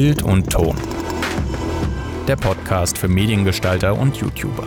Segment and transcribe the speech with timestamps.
[0.00, 0.76] Bild und Ton.
[2.28, 4.64] Der Podcast für Mediengestalter und YouTuber.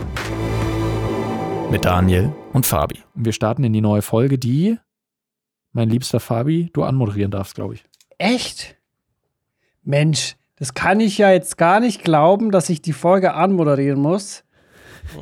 [1.71, 2.99] Mit Daniel und Fabi.
[3.15, 4.77] Wir starten in die neue Folge, die,
[5.71, 7.85] mein liebster Fabi, du anmoderieren darfst, glaube ich.
[8.17, 8.75] Echt?
[9.83, 14.43] Mensch, das kann ich ja jetzt gar nicht glauben, dass ich die Folge anmoderieren muss.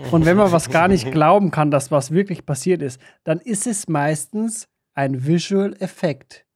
[0.10, 3.68] Und wenn man was gar nicht glauben kann, dass was wirklich passiert ist, dann ist
[3.68, 6.48] es meistens ein Visual Effekt.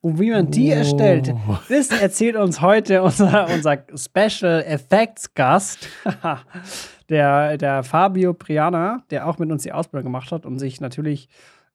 [0.00, 0.74] Und wie man die oh.
[0.74, 1.34] erstellt,
[1.68, 5.88] das erzählt uns heute unser, unser Special Effects Gast,
[7.08, 11.28] der, der Fabio Priana, der auch mit uns die Ausbildung gemacht hat und sich natürlich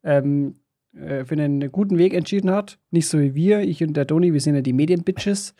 [0.03, 0.55] ähm,
[0.95, 2.79] äh, für einen guten Weg entschieden hat.
[2.91, 5.55] Nicht so wie wir, ich und der Doni, wir sind ja die Medienbitches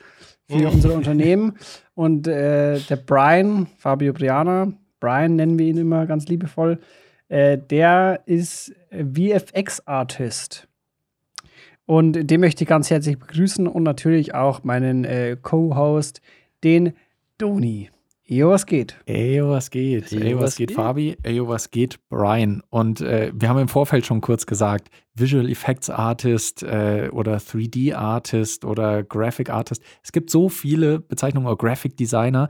[0.49, 1.57] für unsere Unternehmen.
[1.93, 6.79] Und äh, der Brian, Fabio Priana, Brian nennen wir ihn immer ganz liebevoll,
[7.27, 10.68] äh, der ist VFX-Artist.
[11.89, 16.21] Und den möchte ich ganz herzlich begrüßen und natürlich auch meinen äh, Co-Host,
[16.63, 16.93] den
[17.39, 17.89] Doni.
[18.27, 18.95] Ejo, was geht?
[19.07, 20.11] Ejo, was geht?
[20.11, 21.17] Ejo, was, was geht, geht, Fabi?
[21.23, 22.61] Ejo, was geht, Brian?
[22.69, 27.95] Und äh, wir haben im Vorfeld schon kurz gesagt, Visual Effects Artist äh, oder 3D
[27.95, 29.81] Artist oder Graphic Artist.
[30.03, 32.49] Es gibt so viele Bezeichnungen, oder Graphic Designer.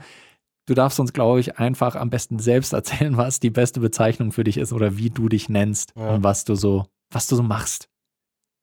[0.65, 4.43] Du darfst uns, glaube ich, einfach am besten selbst erzählen, was die beste Bezeichnung für
[4.43, 6.09] dich ist oder wie du dich nennst ja.
[6.09, 7.87] und was du so, was du so machst.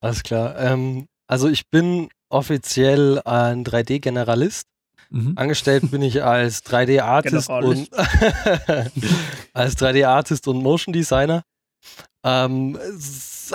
[0.07, 0.59] Alles klar.
[0.59, 4.67] Ähm, also ich bin offiziell ein 3D-Generalist.
[5.11, 5.33] Mhm.
[5.37, 7.91] Angestellt bin ich als 3D-Artist und
[9.53, 11.43] als 3D-Artist und Motion Designer.
[12.25, 12.77] Ähm,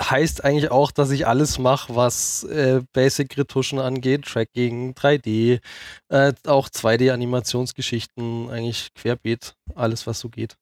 [0.00, 5.60] heißt eigentlich auch, dass ich alles mache, was äh, Basic-Retuschen angeht, Tracking, 3D,
[6.08, 10.56] äh, auch 2D-Animationsgeschichten, eigentlich querbeet, alles, was so geht.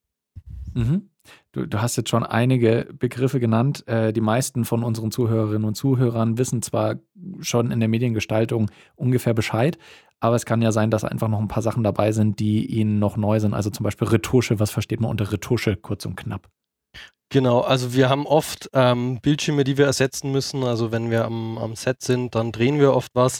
[0.73, 1.10] Mhm.
[1.53, 3.85] Du, du, hast jetzt schon einige Begriffe genannt.
[3.87, 6.95] Äh, die meisten von unseren Zuhörerinnen und Zuhörern wissen zwar
[7.41, 9.77] schon in der Mediengestaltung ungefähr Bescheid,
[10.21, 12.99] aber es kann ja sein, dass einfach noch ein paar Sachen dabei sind, die ihnen
[12.99, 13.53] noch neu sind.
[13.53, 14.59] Also zum Beispiel Retusche.
[14.59, 16.47] Was versteht man unter Retusche, kurz und knapp?
[17.31, 20.65] Genau, also wir haben oft ähm, Bildschirme, die wir ersetzen müssen.
[20.65, 23.39] Also wenn wir am, am, Set sind, dann drehen wir oft was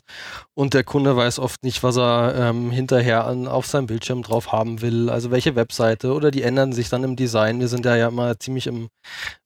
[0.54, 4.54] und der Kunde weiß oft nicht, was er ähm, hinterher an, auf seinem Bildschirm drauf
[4.54, 5.10] haben will.
[5.10, 7.60] Also welche Webseite oder die ändern sich dann im Design.
[7.60, 8.88] Wir sind ja, ja immer ziemlich im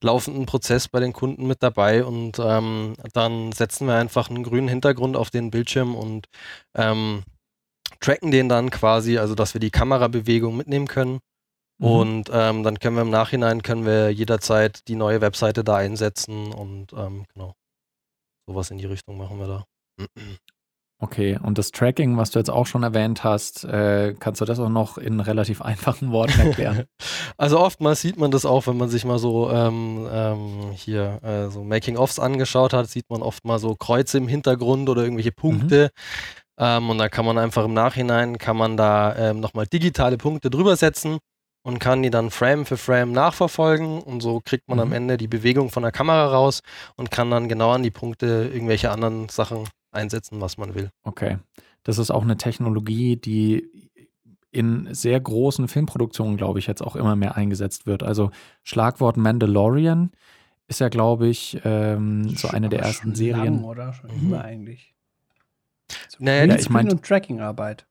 [0.04, 4.68] laufenden Prozess bei den Kunden mit dabei und ähm, dann setzen wir einfach einen grünen
[4.68, 6.28] Hintergrund auf den Bildschirm und
[6.76, 7.24] ähm,
[8.00, 11.20] tracken den dann quasi, also dass wir die Kamerabewegung mitnehmen können
[11.78, 11.88] Mhm.
[11.88, 16.54] Und ähm, dann können wir im Nachhinein können wir jederzeit die neue Webseite da einsetzen
[16.54, 17.54] und ähm, genau.
[18.48, 19.66] Sowas in die Richtung machen wir da.
[21.02, 24.60] Okay, und das Tracking, was du jetzt auch schon erwähnt hast, äh, kannst du das
[24.60, 26.86] auch noch in relativ einfachen Worten erklären?
[27.38, 31.50] also oftmals sieht man das auch, wenn man sich mal so ähm, ähm, hier äh,
[31.50, 35.42] so Making-ofs angeschaut hat, sieht man oft mal so Kreuze im Hintergrund oder irgendwelche mhm.
[35.42, 35.92] Punkte.
[35.94, 36.64] Mhm.
[36.64, 40.50] Ähm, und da kann man einfach im Nachhinein, kann man da ähm, nochmal digitale Punkte
[40.50, 41.20] drüber setzen
[41.66, 44.84] und kann die dann Frame für Frame nachverfolgen und so kriegt man mhm.
[44.84, 46.62] am Ende die Bewegung von der Kamera raus
[46.96, 50.92] und kann dann genau an die Punkte irgendwelche anderen Sachen einsetzen, was man will.
[51.04, 51.40] Okay.
[51.82, 53.90] Das ist auch eine Technologie, die
[54.52, 58.04] in sehr großen Filmproduktionen, glaube ich, jetzt auch immer mehr eingesetzt wird.
[58.04, 58.30] Also
[58.64, 60.12] Schlagwort Mandalorian
[60.68, 63.56] ist ja, glaube ich, ähm, so eine der ersten Serien.
[63.56, 63.94] Lang, oder?
[63.94, 64.28] Schon mhm.
[64.28, 64.94] immer eigentlich.
[66.10, 66.92] So naja, ja, ich meine.
[66.92, 67.88] und Trackingarbeit.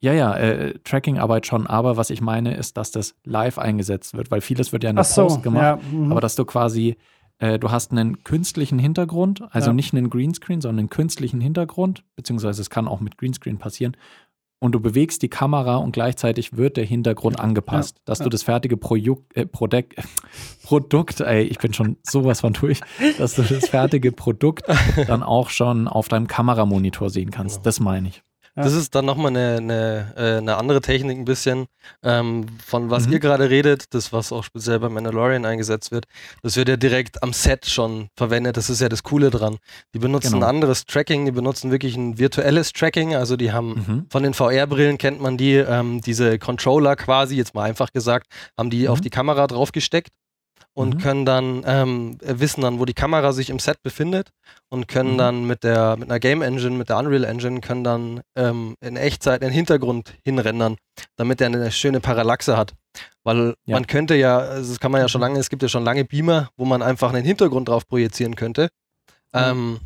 [0.00, 4.30] Ja, ja, äh, Tracking-Arbeit schon, aber was ich meine, ist, dass das live eingesetzt wird,
[4.30, 6.10] weil vieles wird ja in der so, Post gemacht, ja, mhm.
[6.10, 6.96] aber dass du quasi,
[7.38, 9.74] äh, du hast einen künstlichen Hintergrund, also ja.
[9.74, 13.94] nicht einen Greenscreen, sondern einen künstlichen Hintergrund, beziehungsweise es kann auch mit Greenscreen passieren,
[14.62, 18.24] und du bewegst die Kamera und gleichzeitig wird der Hintergrund angepasst, ja, dass ja.
[18.24, 19.94] du das fertige Projekt, äh, Produkt,
[20.62, 22.80] Produkt, ey, ich bin schon sowas von durch,
[23.18, 24.66] dass du das fertige Produkt
[25.06, 27.66] dann auch schon auf deinem Kameramonitor sehen kannst.
[27.66, 28.22] Das meine ich.
[28.56, 31.66] Das ist dann nochmal eine, eine, äh, eine andere Technik ein bisschen,
[32.02, 33.14] ähm, von was mhm.
[33.14, 36.06] ihr gerade redet, das was auch speziell beim Mandalorian eingesetzt wird.
[36.42, 39.58] Das wird ja direkt am Set schon verwendet, das ist ja das Coole dran.
[39.94, 40.46] Die benutzen genau.
[40.46, 44.06] ein anderes Tracking, die benutzen wirklich ein virtuelles Tracking, also die haben mhm.
[44.10, 48.26] von den VR-Brillen kennt man die, ähm, diese Controller quasi, jetzt mal einfach gesagt,
[48.58, 48.88] haben die mhm.
[48.88, 50.10] auf die Kamera draufgesteckt
[50.74, 50.98] und mhm.
[50.98, 54.30] können dann ähm, wissen dann, wo die Kamera sich im Set befindet
[54.68, 55.18] und können mhm.
[55.18, 58.96] dann mit der mit einer Game Engine, mit der Unreal Engine, können dann ähm, in
[58.96, 60.76] Echtzeit den Hintergrund hinrendern,
[61.16, 62.74] damit er eine schöne Parallaxe hat.
[63.24, 63.74] Weil ja.
[63.74, 65.26] man könnte ja, also das kann man ja schon mhm.
[65.26, 68.70] lange, es gibt ja schon lange Beamer, wo man einfach einen Hintergrund drauf projizieren könnte.
[69.32, 69.40] Mhm.
[69.40, 69.80] Ähm,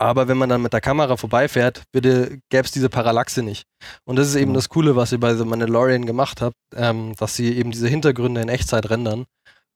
[0.00, 3.66] aber wenn man dann mit der Kamera vorbeifährt, gäbe es diese Parallaxe nicht.
[4.04, 4.54] Und das ist eben mhm.
[4.54, 8.40] das Coole, was ihr bei The Mandalorian gemacht habt, ähm, dass sie eben diese Hintergründe
[8.40, 9.26] in Echtzeit rendern.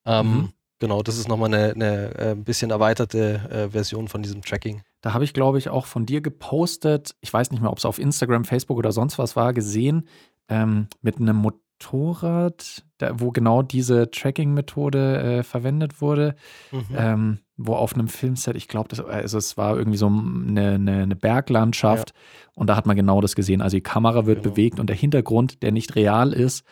[0.06, 0.49] Ähm, mhm.
[0.79, 4.83] genau, das ist nochmal eine, eine äh, bisschen erweiterte äh, Version von diesem Tracking.
[5.01, 7.85] Da habe ich, glaube ich, auch von dir gepostet, ich weiß nicht mehr, ob es
[7.85, 10.09] auf Instagram, Facebook oder sonst was war, gesehen,
[10.49, 16.37] ähm, mit einem Motorrad, da, wo genau diese Tracking-Methode äh, verwendet wurde,
[16.71, 16.85] mhm.
[16.97, 21.17] ähm, wo auf einem Filmset, ich glaube, also es war irgendwie so eine, eine, eine
[21.17, 22.51] Berglandschaft ja.
[22.55, 23.61] und da hat man genau das gesehen.
[23.61, 24.55] Also die Kamera wird genau.
[24.55, 26.65] bewegt und der Hintergrund, der nicht real ist,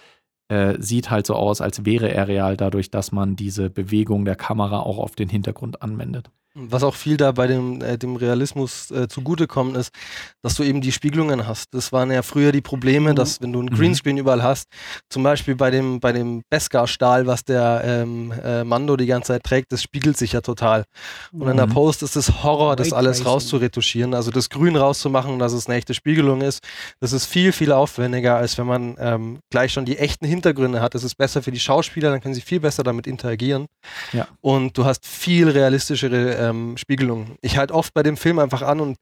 [0.53, 4.37] äh, sieht halt so aus, als wäre er real, dadurch, dass man diese Bewegung der
[4.37, 6.31] Kamera auch auf den Hintergrund anwendet.
[6.55, 9.91] Was auch viel da bei dem, äh, dem Realismus äh, zugutekommt, ist,
[10.43, 11.73] dass du eben die Spiegelungen hast.
[11.73, 13.17] Das waren ja früher die Probleme, mhm.
[13.17, 13.77] dass wenn du ein mhm.
[13.77, 14.21] Greenscreen mhm.
[14.21, 14.69] überall hast,
[15.09, 19.45] zum Beispiel bei dem, bei dem Beskar-Stahl, was der ähm, äh, Mando die ganze Zeit
[19.45, 20.85] trägt, das spiegelt sich ja total.
[21.33, 21.51] Und mhm.
[21.53, 21.73] in der mhm.
[21.73, 25.95] Post ist es Horror, das alles rauszuretuschieren, also das Grün rauszumachen, dass es eine echte
[25.95, 26.63] Spiegelung ist.
[27.01, 30.95] Das ist viel, viel aufwendiger, als wenn man ähm, gleich schon die echten Hintergründe hat.
[30.95, 33.67] Das ist besser für die Schauspieler, dann können sie viel besser damit interagieren.
[34.13, 34.29] Ja.
[34.43, 37.37] Und du hast viel realistischere ähm, Spiegelung.
[37.41, 38.97] Ich halte oft bei dem Film einfach an und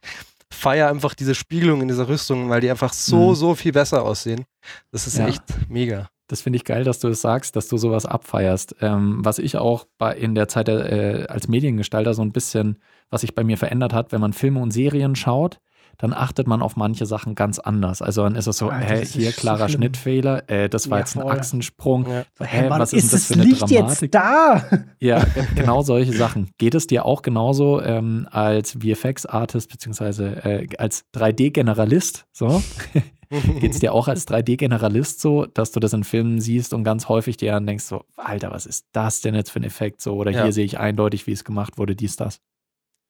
[0.52, 3.34] feiere einfach diese Spiegelung in dieser Rüstung, weil die einfach so, mhm.
[3.34, 4.44] so viel besser aussehen.
[4.90, 5.28] Das ist ja.
[5.28, 6.08] echt mega.
[6.26, 8.76] Das finde ich geil, dass du es das sagst, dass du sowas abfeierst.
[8.81, 12.78] Ähm, was ich auch bei, in der Zeit äh, als Mediengestalter so ein bisschen,
[13.10, 15.60] was sich bei mir verändert hat, wenn man Filme und Serien schaut,
[16.00, 18.00] dann achtet man auf manche Sachen ganz anders.
[18.00, 21.05] Also dann ist es so, Alter, hä, hier klarer so Schnittfehler, äh, das war ja,
[21.05, 21.32] jetzt ein voll.
[21.32, 22.06] Achsensprung.
[22.08, 22.25] Ja.
[22.47, 24.02] Hä, Mann, was ist, ist das für eine Licht Dramatik?
[24.02, 24.62] jetzt da?
[24.99, 25.25] Ja,
[25.55, 26.50] genau solche Sachen.
[26.58, 32.26] Geht es dir auch genauso ähm, als VFX-Artist beziehungsweise äh, als 3D-Generalist?
[32.32, 32.62] So?
[33.61, 37.08] Geht es dir auch als 3D-Generalist so, dass du das in Filmen siehst und ganz
[37.08, 40.14] häufig dir dann denkst so, Alter, was ist das denn jetzt für ein Effekt so?
[40.14, 40.43] Oder ja.
[40.43, 42.41] hier sehe ich eindeutig, wie es gemacht wurde, dies, das.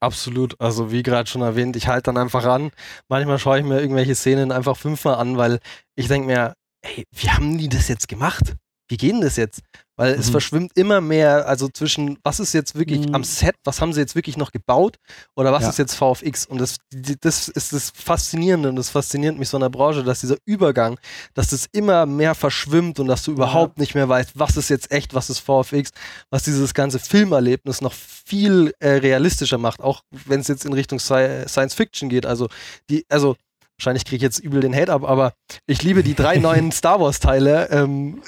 [0.00, 0.58] Absolut.
[0.60, 2.70] Also wie gerade schon erwähnt, ich halte dann einfach an.
[3.08, 5.60] Manchmal schaue ich mir irgendwelche Szenen einfach fünfmal an, weil
[5.94, 8.54] ich denke mir, hey, wie haben die das jetzt gemacht?
[8.90, 9.60] Wie geht das jetzt?
[9.96, 10.20] Weil mhm.
[10.20, 13.14] es verschwimmt immer mehr, also zwischen, was ist jetzt wirklich mhm.
[13.14, 14.96] am Set, was haben sie jetzt wirklich noch gebaut
[15.36, 15.68] oder was ja.
[15.68, 16.46] ist jetzt VFX?
[16.46, 16.78] Und das,
[17.20, 20.98] das ist das Faszinierende und das fasziniert mich so in der Branche, dass dieser Übergang,
[21.34, 23.82] dass das immer mehr verschwimmt und dass du überhaupt ja.
[23.82, 25.90] nicht mehr weißt, was ist jetzt echt, was ist VFX,
[26.30, 30.98] was dieses ganze Filmerlebnis noch viel äh, realistischer macht, auch wenn es jetzt in Richtung
[30.98, 32.26] Sci Science Fiction geht.
[32.26, 32.48] Also
[32.88, 33.36] die, also
[33.80, 35.32] Wahrscheinlich kriege ich jetzt übel den Hate ab, aber
[35.66, 38.20] ich liebe die drei neuen Star Wars-Teile, ähm,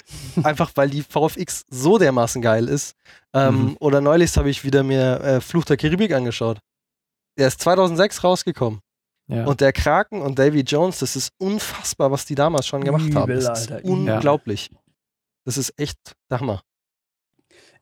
[0.43, 2.97] einfach weil die VFX so dermaßen geil ist.
[3.35, 3.77] Ähm, mhm.
[3.79, 6.59] Oder neulich habe ich wieder mir äh, Fluch der Karibik angeschaut.
[7.39, 8.81] Der ist 2006 rausgekommen.
[9.27, 9.45] Ja.
[9.45, 13.21] Und der Kraken und Davy Jones, das ist unfassbar, was die damals schon gemacht übel,
[13.21, 13.35] haben.
[13.35, 14.71] Das Alter, ist unglaublich.
[14.73, 14.79] Ja.
[15.45, 15.99] Das ist echt
[16.31, 16.63] der Hammer.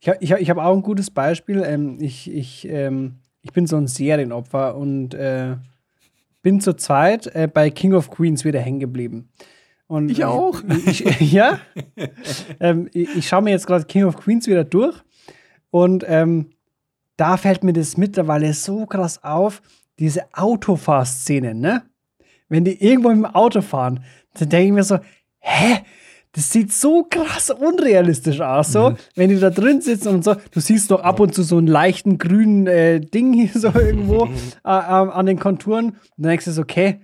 [0.01, 1.63] Ich habe ich hab, ich hab auch ein gutes Beispiel.
[1.63, 5.57] Ähm, ich, ich, ähm, ich bin so ein Serienopfer und äh,
[6.43, 9.31] bin zur Zeit äh, bei King of Queens wieder hängen geblieben.
[9.87, 10.63] Und ich auch.
[10.87, 11.61] Ich, ich, ja.
[12.61, 14.97] ähm, ich, ich schaue mir jetzt gerade King of Queens wieder durch.
[15.71, 16.51] Und ähm,
[17.17, 19.63] da fällt mir das mittlerweile so krass auf,
[19.99, 21.83] diese Autofahrszenen, ne?
[22.49, 24.03] Wenn die irgendwo im Auto fahren,
[24.35, 24.99] dann denke ich mir so,
[25.39, 25.85] hä?
[26.33, 28.97] Das sieht so krass unrealistisch aus, so, mhm.
[29.17, 30.37] wenn die da drin sitzen und so.
[30.53, 34.27] Du siehst doch ab und zu so einen leichten grünen äh, Ding hier so irgendwo
[34.27, 34.29] äh,
[34.65, 35.87] äh, an den Konturen.
[35.87, 37.01] Und dann denkst du so, okay,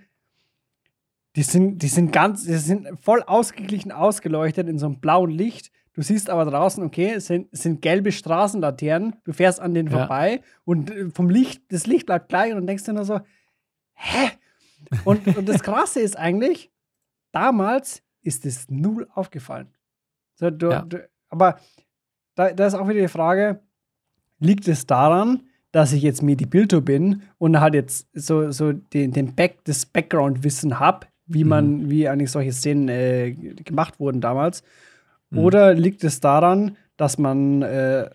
[1.34, 5.72] die sind, die sind ganz, die sind voll ausgeglichen ausgeleuchtet in so einem blauen Licht.
[5.92, 9.16] Du siehst aber draußen, okay, es sind, es sind gelbe Straßenlaternen.
[9.24, 9.98] Du fährst an denen ja.
[9.98, 13.20] vorbei und äh, vom Licht, das Licht bleibt gleich und denkst dir nur so,
[13.94, 14.30] hä?
[15.04, 16.70] Und, und das Krasse ist eigentlich,
[17.32, 19.68] damals ist es null aufgefallen.
[20.34, 20.82] So, du, ja.
[20.82, 21.58] du, aber
[22.34, 23.60] da, da, ist auch wieder die Frage,
[24.38, 29.34] liegt es daran, dass ich jetzt Bilder bin und halt jetzt so, so den, den
[29.34, 31.90] Back, das Background-Wissen habe, wie man, mhm.
[31.90, 34.62] wie eigentlich solche Szenen äh, gemacht wurden damals?
[35.30, 35.38] Mhm.
[35.38, 38.10] Oder liegt es daran, dass man, äh,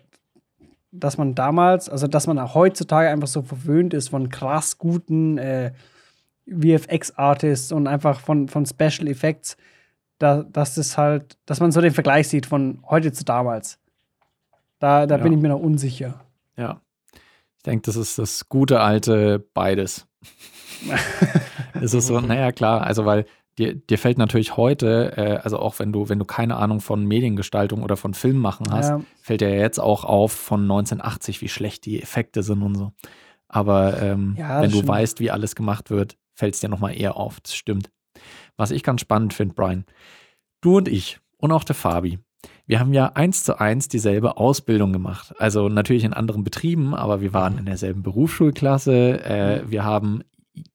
[0.90, 5.38] dass man damals, also dass man auch heutzutage einfach so verwöhnt ist von krass guten
[5.38, 5.72] äh,
[6.46, 9.56] VFX-Artists und einfach von, von Special Effects,
[10.22, 13.78] da, dass das halt, dass man so den Vergleich sieht von heute zu damals.
[14.78, 15.22] Da, da ja.
[15.22, 16.20] bin ich mir noch unsicher.
[16.56, 16.80] Ja.
[17.56, 20.06] Ich denke, das ist das gute alte beides.
[21.80, 23.26] es ist so, naja, klar, also weil
[23.58, 27.04] dir, dir fällt natürlich heute, äh, also auch wenn du, wenn du keine Ahnung von
[27.04, 29.00] Mediengestaltung oder von Filmmachen hast, ja.
[29.22, 32.92] fällt dir ja jetzt auch auf von 1980, wie schlecht die Effekte sind und so.
[33.48, 34.88] Aber ähm, ja, wenn du stimmt.
[34.88, 37.40] weißt, wie alles gemacht wird, fällt es dir nochmal eher auf.
[37.40, 37.90] Das stimmt.
[38.56, 39.84] Was ich ganz spannend finde, Brian,
[40.60, 42.18] du und ich und auch der Fabi,
[42.66, 45.34] wir haben ja eins zu eins dieselbe Ausbildung gemacht.
[45.38, 49.24] Also natürlich in anderen Betrieben, aber wir waren in derselben Berufsschulklasse.
[49.24, 50.22] Äh, wir haben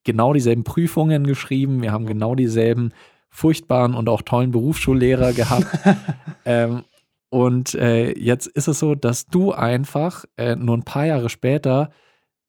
[0.04, 1.82] genau dieselben Prüfungen geschrieben.
[1.82, 2.94] Wir haben genau dieselben
[3.30, 5.68] furchtbaren und auch tollen Berufsschullehrer gehabt.
[6.46, 6.84] ähm,
[7.30, 11.92] Und äh, jetzt ist es so, dass du einfach äh, nur ein paar Jahre später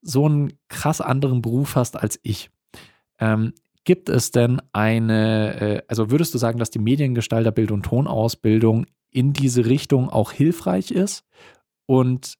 [0.02, 2.50] so einen krass anderen Beruf hast als ich.
[3.18, 3.52] Ähm,
[3.88, 8.84] gibt es denn eine, äh, also würdest du sagen, dass die Mediengestalter Bild- und Tonausbildung
[9.10, 11.24] in diese Richtung auch hilfreich ist?
[11.86, 12.34] Und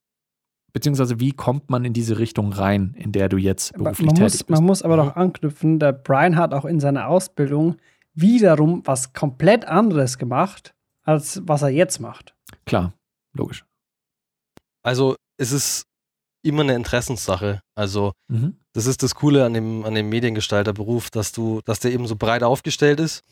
[0.73, 4.21] beziehungsweise wie kommt man in diese Richtung rein, in der du jetzt beruflich man tätig
[4.21, 4.49] muss, bist?
[4.51, 7.77] Man muss aber doch anknüpfen, der Brian hat auch in seiner Ausbildung
[8.13, 12.35] wiederum was komplett anderes gemacht, als was er jetzt macht.
[12.67, 12.93] Klar,
[13.33, 13.65] logisch.
[14.83, 15.87] Also es ist
[16.41, 17.61] immer eine Interessenssache.
[17.75, 18.57] Also mhm.
[18.73, 22.15] das ist das Coole an dem, an dem Mediengestalterberuf, dass du, dass der eben so
[22.15, 23.23] breit aufgestellt ist.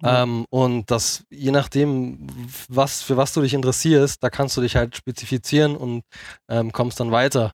[0.00, 0.08] Mhm.
[0.08, 2.26] Ähm, und dass je nachdem,
[2.68, 6.02] was, für was du dich interessierst, da kannst du dich halt spezifizieren und
[6.48, 7.52] ähm, kommst dann weiter.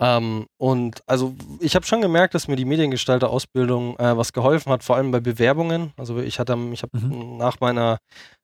[0.00, 4.82] Ähm, und also ich habe schon gemerkt, dass mir die Mediengestalter-Ausbildung äh, was geholfen hat,
[4.82, 5.92] vor allem bei Bewerbungen.
[5.98, 7.36] Also ich hatte, ich habe mhm.
[7.36, 7.98] nach meiner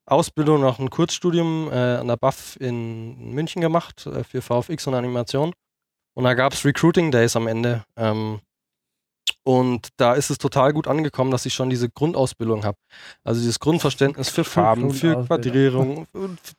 [0.04, 4.94] Ausbildung noch ein Kurzstudium äh, an der BAF in München gemacht äh, für VFX und
[4.94, 5.52] Animation.
[6.16, 7.84] Und da gab es Recruiting Days am Ende.
[7.96, 8.40] Ähm,
[9.44, 12.78] und da ist es total gut angekommen, dass ich schon diese Grundausbildung habe.
[13.22, 16.06] Also dieses Grundverständnis für Farben, für Quadrierung,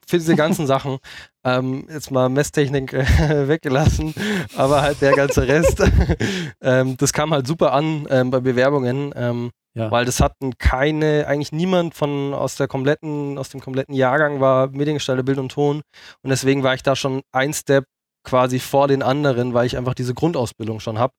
[0.06, 0.98] für diese ganzen Sachen.
[1.44, 3.04] Ähm, jetzt mal Messtechnik äh,
[3.48, 4.14] weggelassen,
[4.56, 5.82] aber halt der ganze Rest.
[6.62, 9.90] ähm, das kam halt super an ähm, bei Bewerbungen, ähm, ja.
[9.90, 14.68] weil das hatten keine, eigentlich niemand von aus der kompletten, aus dem kompletten Jahrgang war
[14.68, 15.82] Mediengestalter Bild und Ton.
[16.22, 17.84] Und deswegen war ich da schon ein Step
[18.28, 21.14] quasi vor den anderen, weil ich einfach diese Grundausbildung schon habe.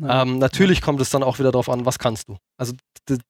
[0.00, 0.22] Ja.
[0.22, 2.36] Ähm, natürlich kommt es dann auch wieder darauf an, was kannst du.
[2.56, 2.72] Also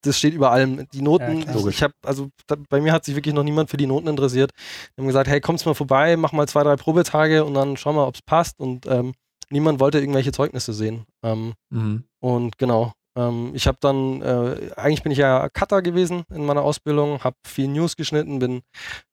[0.03, 0.87] das steht über allem.
[0.93, 3.79] Die Noten, ja, ich habe, also da, bei mir hat sich wirklich noch niemand für
[3.79, 4.51] die Noten interessiert.
[4.97, 7.93] Die haben gesagt, hey, kommst mal vorbei, mach mal zwei, drei Probetage und dann schau
[7.93, 8.61] mal, ob es passt.
[8.61, 9.15] Und ähm,
[9.51, 11.05] niemand wollte irgendwelche Zeugnisse sehen.
[11.23, 12.05] Ähm, mhm.
[12.21, 12.93] Und genau.
[13.17, 17.37] Ähm, ich habe dann, äh, eigentlich bin ich ja Cutter gewesen in meiner Ausbildung, habe
[17.47, 18.61] viel News geschnitten, bin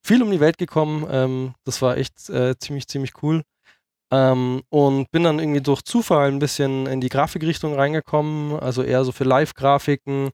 [0.04, 1.08] viel um die Welt gekommen.
[1.10, 3.44] Ähm, das war echt äh, ziemlich, ziemlich cool.
[4.12, 9.04] Ähm, und bin dann irgendwie durch Zufall ein bisschen in die Grafikrichtung reingekommen, also eher
[9.04, 10.30] so für Live-Grafiken.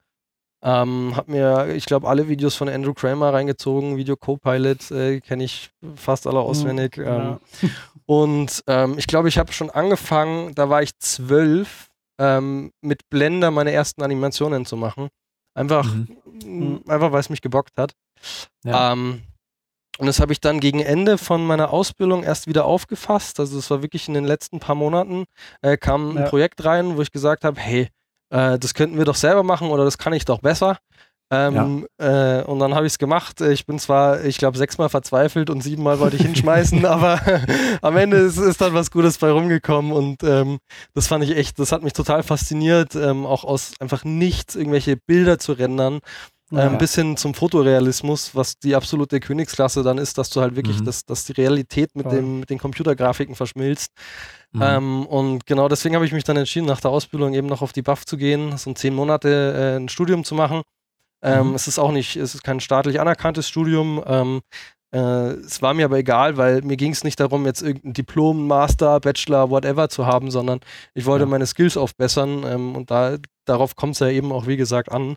[0.64, 5.46] Ähm, hab mir, ich glaube, alle Videos von Andrew Kramer reingezogen, Video Copilot äh, kenne
[5.46, 6.98] ich fast alle auswendig.
[6.98, 7.40] Mhm, ja.
[7.64, 7.70] ähm,
[8.06, 13.50] und ähm, ich glaube, ich habe schon angefangen, da war ich zwölf, ähm, mit Blender
[13.50, 15.10] meine ersten Animationen zu machen.
[15.56, 15.92] Einfach,
[16.46, 16.84] mhm.
[16.88, 17.94] einfach weil es mich gebockt hat.
[18.64, 18.94] Ja.
[18.94, 19.24] Ähm,
[19.98, 23.40] und das habe ich dann gegen Ende von meiner Ausbildung erst wieder aufgefasst.
[23.40, 25.26] Also es war wirklich in den letzten paar Monaten,
[25.62, 26.30] äh, kam ein ja.
[26.30, 27.90] Projekt rein, wo ich gesagt habe, hey,
[28.30, 30.78] äh, das könnten wir doch selber machen oder das kann ich doch besser.
[31.34, 32.40] Ähm, ja.
[32.40, 33.40] äh, und dann habe ich es gemacht.
[33.40, 37.22] Ich bin zwar, ich glaube, sechsmal verzweifelt und siebenmal wollte ich hinschmeißen, aber
[37.82, 40.60] am Ende ist, ist, dann was Gutes bei rumgekommen und ähm,
[40.94, 44.98] das fand ich echt, das hat mich total fasziniert, ähm, auch aus einfach nichts irgendwelche
[44.98, 46.00] Bilder zu rendern
[46.52, 46.68] ja.
[46.68, 50.86] Ein bisschen zum Fotorealismus, was die absolute Königsklasse dann ist, dass du halt wirklich, mhm.
[50.86, 53.92] dass, dass die Realität mit, dem, mit den Computergrafiken verschmilzt.
[54.52, 54.62] Mhm.
[54.62, 57.72] Ähm, und genau deswegen habe ich mich dann entschieden, nach der Ausbildung eben noch auf
[57.72, 60.64] die Buff zu gehen, so zehn Monate äh, ein Studium zu machen.
[61.22, 61.56] Ähm, mhm.
[61.56, 64.04] Es ist auch nicht, es ist kein staatlich anerkanntes Studium.
[64.06, 64.42] Ähm,
[64.94, 64.98] äh,
[65.36, 69.00] es war mir aber egal, weil mir ging es nicht darum, jetzt irgendein Diplom, Master,
[69.00, 70.60] Bachelor, whatever zu haben, sondern
[70.94, 71.30] ich wollte ja.
[71.30, 75.16] meine Skills aufbessern ähm, und da, darauf kommt es ja eben auch, wie gesagt, an.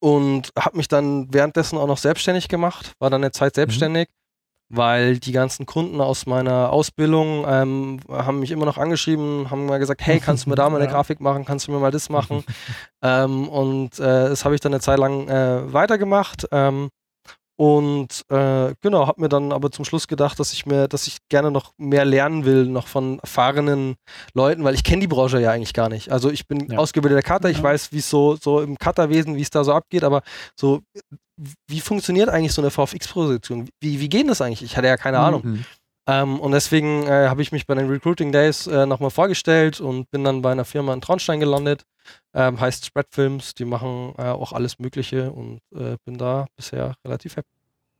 [0.00, 3.60] Und habe mich dann währenddessen auch noch selbstständig gemacht, war dann eine Zeit mhm.
[3.60, 4.76] selbstständig, mhm.
[4.76, 9.78] weil die ganzen Kunden aus meiner Ausbildung ähm, haben mich immer noch angeschrieben, haben mal
[9.78, 10.90] gesagt, hey, kannst du mir da mal eine ja.
[10.90, 12.44] Grafik machen, kannst du mir mal das machen?
[13.02, 16.48] ähm, und äh, das habe ich dann eine Zeit lang äh, weitergemacht.
[16.50, 16.88] Ähm,
[17.60, 21.18] und äh, genau, habe mir dann aber zum Schluss gedacht, dass ich mir, dass ich
[21.28, 23.96] gerne noch mehr lernen will, noch von erfahrenen
[24.32, 26.10] Leuten, weil ich kenne die Branche ja eigentlich gar nicht.
[26.10, 26.78] Also ich bin ja.
[26.78, 27.62] ausgebildeter Cutter, ich ja.
[27.62, 30.22] weiß, wie es so, so im Cutterwesen, wie es da so abgeht, aber
[30.58, 30.80] so,
[31.68, 33.68] wie funktioniert eigentlich so eine VFX-Position?
[33.78, 34.62] Wie, wie geht das eigentlich?
[34.62, 35.24] Ich hatte ja keine mhm.
[35.24, 35.64] Ahnung.
[36.10, 40.10] Ähm, und deswegen äh, habe ich mich bei den Recruiting Days äh, nochmal vorgestellt und
[40.10, 41.84] bin dann bei einer Firma in Traunstein gelandet.
[42.34, 46.94] Ähm, heißt Spread Films, die machen äh, auch alles Mögliche und äh, bin da bisher
[47.04, 47.48] relativ happy.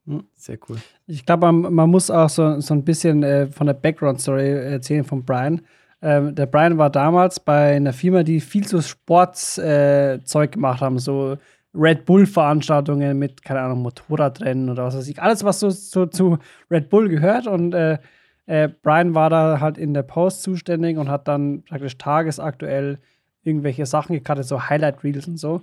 [0.07, 0.25] Hm.
[0.35, 0.79] Sehr cool.
[1.07, 5.05] Ich glaube, man, man, muss auch so, so ein bisschen äh, von der Background-Story erzählen
[5.05, 5.61] von Brian.
[6.03, 10.99] Ähm, der Brian war damals bei einer Firma, die viel so Sportzeug äh, gemacht haben,
[10.99, 11.37] so
[11.75, 15.23] Red Bull-Veranstaltungen mit, keine Ahnung, Motorradrennen oder was weiß ich.
[15.23, 16.39] Alles, was so, so zu
[16.71, 17.47] Red Bull gehört.
[17.47, 17.99] Und äh,
[18.47, 22.99] äh, Brian war da halt in der Post zuständig und hat dann praktisch tagesaktuell
[23.43, 25.63] irgendwelche Sachen gekattet, so Highlight-Reels und so.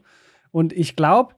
[0.52, 1.36] Und ich glaube,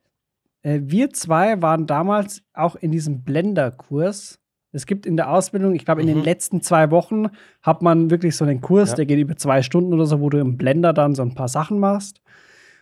[0.61, 4.39] äh, wir zwei waren damals auch in diesem Blender-Kurs.
[4.71, 6.13] Es gibt in der Ausbildung, ich glaube, in mhm.
[6.13, 7.29] den letzten zwei Wochen
[7.63, 8.97] hat man wirklich so einen Kurs, ja.
[8.97, 11.47] der geht über zwei Stunden oder so, wo du im Blender dann so ein paar
[11.47, 12.21] Sachen machst.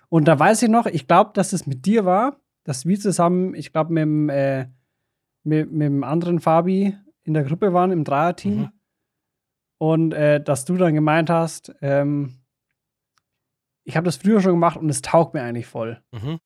[0.09, 3.53] Und da weiß ich noch, ich glaube, dass es mit dir war, dass wir zusammen,
[3.55, 4.67] ich glaube, mit dem, äh,
[5.43, 8.57] mit, mit dem anderen Fabi in der Gruppe waren, im Dreierteam.
[8.57, 8.71] Mhm.
[9.79, 12.39] Und äh, dass du dann gemeint hast, ähm,
[13.83, 16.01] ich habe das früher schon gemacht und es taugt mir eigentlich voll.
[16.11, 16.39] Mhm.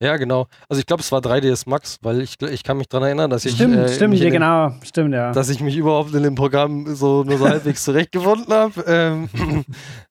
[0.00, 0.46] Ja, genau.
[0.68, 3.44] Also ich glaube, es war 3ds Max, weil ich, ich kann mich daran erinnern, dass
[3.44, 3.54] ich.
[3.54, 5.32] Stimmt, äh, stimmt, ja, genau, stimmt, ja.
[5.32, 8.84] Dass ich mich überhaupt in dem Programm so nur so halbwegs zurechtgefunden habe.
[8.86, 9.28] Ähm,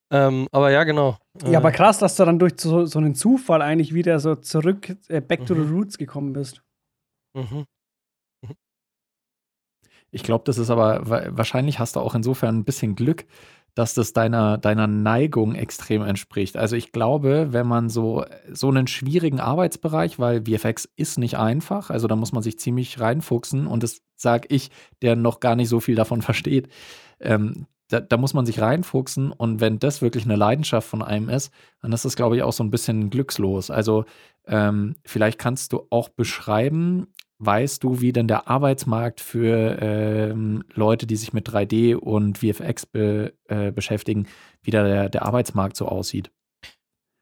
[0.10, 1.18] ähm, aber ja, genau.
[1.46, 1.76] Ja, aber äh.
[1.76, 5.42] krass, dass du dann durch so, so einen Zufall eigentlich wieder so zurück, äh, back
[5.42, 5.46] mhm.
[5.46, 5.76] to the mhm.
[5.76, 6.62] roots gekommen bist.
[7.34, 7.66] Mhm.
[8.42, 8.56] mhm.
[10.12, 11.02] Ich glaube, das ist aber,
[11.38, 13.26] wahrscheinlich hast du auch insofern ein bisschen Glück,
[13.78, 16.58] dass das deiner, deiner Neigung extrem entspricht.
[16.58, 21.92] Also ich glaube, wenn man so, so einen schwierigen Arbeitsbereich, weil VFX ist nicht einfach,
[21.92, 24.72] also da muss man sich ziemlich reinfuchsen und das sage ich,
[25.04, 26.70] der noch gar nicht so viel davon versteht.
[27.20, 31.30] Ähm, da, da, muss man sich reinfuchsen und wenn das wirklich eine Leidenschaft von einem
[31.30, 33.72] ist, dann ist das, glaube ich, auch so ein bisschen glückslos.
[33.72, 34.06] Also
[34.46, 37.08] ähm, vielleicht kannst du auch beschreiben,
[37.40, 42.88] Weißt du, wie denn der Arbeitsmarkt für ähm, Leute, die sich mit 3D und VFX
[42.88, 44.28] be, äh, beschäftigen,
[44.64, 46.32] wie da der, der Arbeitsmarkt so aussieht?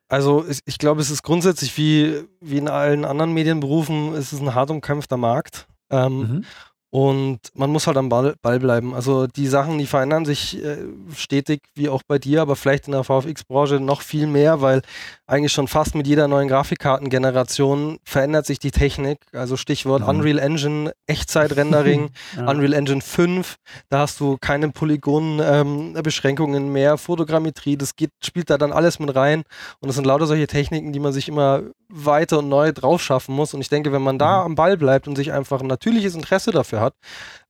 [0.08, 4.40] Also ich, ich glaube, es ist grundsätzlich wie, wie in allen anderen Medienberufen, es ist
[4.40, 5.68] ein hart umkämpfter Markt.
[5.90, 6.46] Ähm, mhm.
[6.92, 8.94] Und man muss halt am Ball, Ball, bleiben.
[8.94, 10.78] Also die Sachen, die verändern sich äh,
[11.14, 14.82] stetig, wie auch bei dir, aber vielleicht in der VFX-Branche noch viel mehr, weil
[15.28, 19.20] eigentlich schon fast mit jeder neuen Grafikkartengeneration verändert sich die Technik.
[19.34, 20.10] Also Stichwort mhm.
[20.10, 22.50] Unreal Engine, Echtzeit-Rendering, ja.
[22.50, 23.56] Unreal Engine 5,
[23.90, 29.14] da hast du keine Polygon-Beschränkungen ähm, mehr, Fotogrammetrie, das geht, spielt da dann alles mit
[29.14, 29.44] rein.
[29.80, 33.36] Und es sind lauter solche Techniken, die man sich immer weiter und neu drauf schaffen
[33.36, 33.54] muss.
[33.54, 34.46] Und ich denke, wenn man da mhm.
[34.46, 36.96] am Ball bleibt und sich einfach ein natürliches Interesse dafür hat,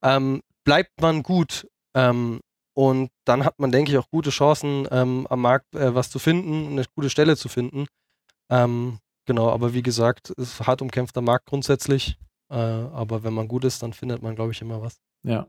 [0.03, 1.67] ähm, bleibt man gut.
[1.95, 2.41] Ähm,
[2.73, 6.19] und dann hat man, denke ich, auch gute Chancen, ähm, am Markt äh, was zu
[6.19, 7.87] finden, eine gute Stelle zu finden.
[8.49, 12.17] Ähm, genau, aber wie gesagt, es ist hart umkämpfter Markt grundsätzlich.
[12.49, 14.97] Äh, aber wenn man gut ist, dann findet man, glaube ich, immer was.
[15.23, 15.47] Ja.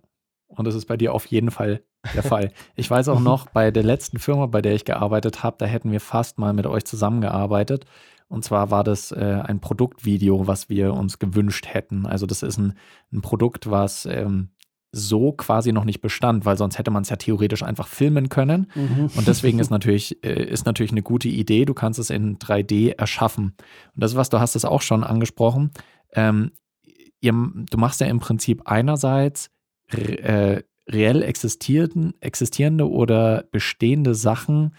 [0.49, 1.83] Und das ist bei dir auf jeden Fall
[2.15, 2.53] der Fall.
[2.75, 5.91] Ich weiß auch noch, bei der letzten Firma, bei der ich gearbeitet habe, da hätten
[5.91, 7.87] wir fast mal mit euch zusammengearbeitet.
[8.29, 12.07] Und zwar war das äh, ein Produktvideo, was wir uns gewünscht hätten.
[12.07, 12.75] Also das ist ein,
[13.13, 14.51] ein Produkt, was ähm,
[14.93, 18.71] so quasi noch nicht bestand, weil sonst hätte man es ja theoretisch einfach filmen können.
[18.75, 19.11] Mhm.
[19.15, 21.65] Und deswegen ist natürlich, äh, ist natürlich eine gute Idee.
[21.65, 23.55] Du kannst es in 3D erschaffen.
[23.95, 25.71] Und das, was du hast es auch schon angesprochen.
[26.13, 26.53] Ähm,
[27.21, 29.51] ihr, du machst ja im Prinzip einerseits
[29.89, 34.75] äh, reell existierende oder bestehende Sachen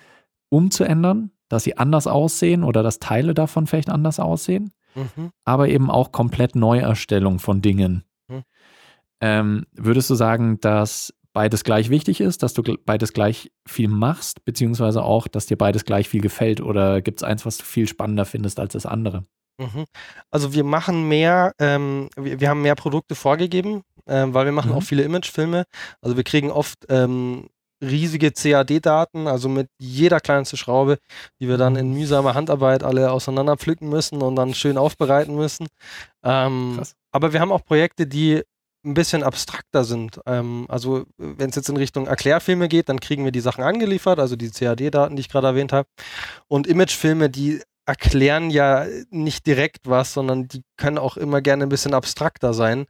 [0.49, 5.31] umzuändern dass sie anders aussehen oder dass Teile davon vielleicht anders aussehen, mhm.
[5.45, 8.03] aber eben auch komplett Neuerstellung von Dingen.
[8.27, 8.43] Mhm.
[9.21, 14.43] Ähm, würdest du sagen, dass beides gleich wichtig ist, dass du beides gleich viel machst,
[14.43, 17.87] beziehungsweise auch, dass dir beides gleich viel gefällt oder gibt es eins, was du viel
[17.87, 19.23] spannender findest als das andere?
[19.59, 19.85] Mhm.
[20.31, 24.71] Also wir machen mehr, ähm, wir, wir, haben mehr Produkte vorgegeben, ähm, weil wir machen
[24.71, 24.77] mhm.
[24.77, 25.65] auch viele Imagefilme.
[26.01, 27.47] Also wir kriegen oft ähm,
[27.81, 30.97] riesige CAD-Daten, also mit jeder kleinsten Schraube,
[31.39, 35.67] die wir dann in mühsamer Handarbeit alle auseinander pflücken müssen und dann schön aufbereiten müssen.
[36.23, 38.43] Ähm, aber wir haben auch Projekte, die
[38.85, 40.19] ein bisschen abstrakter sind.
[40.25, 44.19] Ähm, also wenn es jetzt in Richtung Erklärfilme geht, dann kriegen wir die Sachen angeliefert,
[44.19, 45.87] also die CAD-Daten, die ich gerade erwähnt habe.
[46.47, 51.69] Und Imagefilme, die erklären ja nicht direkt was, sondern die können auch immer gerne ein
[51.69, 52.85] bisschen abstrakter sein.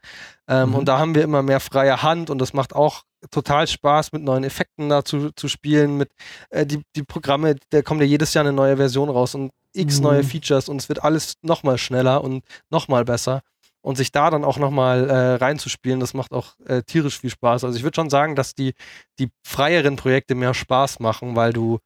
[0.47, 0.75] Ähm, mhm.
[0.75, 4.23] Und da haben wir immer mehr freie Hand und das macht auch total Spaß, mit
[4.23, 6.09] neuen Effekten da zu, zu spielen, mit
[6.49, 9.97] äh, die, die Programme, da kommt ja jedes Jahr eine neue Version raus und x
[9.97, 10.03] mhm.
[10.03, 13.41] neue Features und es wird alles nochmal schneller und nochmal besser.
[13.81, 17.63] Und sich da dann auch nochmal äh, reinzuspielen, das macht auch äh, tierisch viel Spaß.
[17.63, 18.73] Also ich würde schon sagen, dass die,
[19.17, 21.79] die freieren Projekte mehr Spaß machen, weil du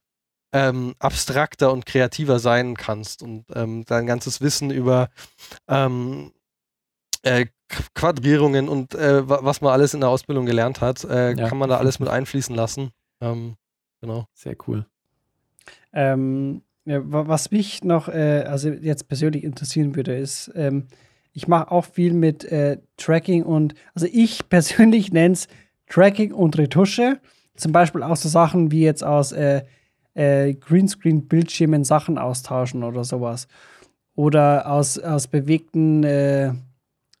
[0.52, 5.10] ähm, abstrakter und kreativer sein kannst und ähm, dein ganzes Wissen über
[5.68, 6.32] ähm,
[7.22, 7.46] äh,
[7.94, 11.48] Quadrierungen und äh, was man alles in der Ausbildung gelernt hat, äh, ja.
[11.48, 12.90] kann man da alles mit einfließen lassen.
[13.20, 13.56] Ähm,
[14.00, 14.26] genau.
[14.34, 14.86] Sehr cool.
[15.92, 20.88] Ähm, ja, was mich noch, äh, also jetzt persönlich interessieren würde, ist, ähm,
[21.32, 25.48] ich mache auch viel mit äh, Tracking und, also ich persönlich nenne es
[25.88, 27.20] Tracking und Retusche.
[27.54, 29.62] Zum Beispiel auch so Sachen wie jetzt aus äh,
[30.14, 33.46] äh, Greenscreen-Bildschirmen Sachen austauschen oder sowas.
[34.14, 36.02] Oder aus, aus bewegten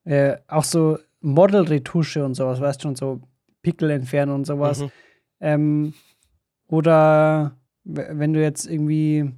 [0.04, 3.20] äh, auch so Model-Retusche und sowas, weißt du schon, so
[3.62, 4.80] Pickel entfernen und sowas.
[4.80, 4.90] Mhm.
[5.40, 5.94] Ähm,
[6.66, 9.30] oder wenn du jetzt irgendwie,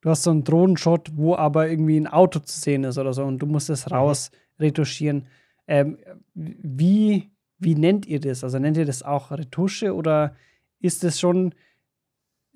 [0.00, 3.24] du hast so einen Drohnenshot, wo aber irgendwie ein Auto zu sehen ist oder so
[3.24, 3.92] und du musst es mhm.
[3.92, 5.26] raus retuschieren.
[5.66, 5.98] Ähm,
[6.34, 8.44] wie, wie nennt ihr das?
[8.44, 10.34] Also nennt ihr das auch Retusche oder
[10.80, 11.54] ist es schon,